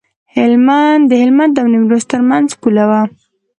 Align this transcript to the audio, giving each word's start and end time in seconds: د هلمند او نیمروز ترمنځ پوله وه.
د 1.09 1.11
هلمند 1.19 1.53
او 1.61 1.67
نیمروز 1.73 2.03
ترمنځ 2.11 2.49
پوله 2.61 2.83
وه. 2.89 3.01